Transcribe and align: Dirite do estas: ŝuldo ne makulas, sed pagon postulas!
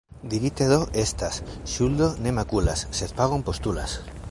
Dirite 0.31 0.63
do 0.71 0.77
estas: 1.05 1.37
ŝuldo 1.73 2.09
ne 2.25 2.35
makulas, 2.39 2.85
sed 3.01 3.17
pagon 3.21 3.49
postulas! 3.51 3.99